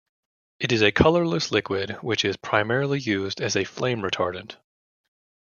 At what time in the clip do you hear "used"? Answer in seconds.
2.99-3.39